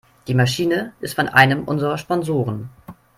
Die 0.27 0.33
Maschine 0.33 0.93
ist 0.99 1.13
von 1.13 1.27
einem 1.29 1.65
unserer 1.65 1.99
Sponsoren. 1.99 2.71